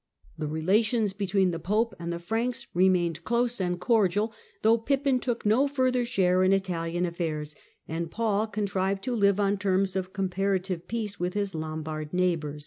[0.35, 5.45] The relations between the Pope and he Franks remained close and cordial, though Pippin ook
[5.45, 7.53] no further share in Italian affairs,
[7.87, 12.57] and Paul con rived to live on terms of comparative peace with his Lombard neighbour.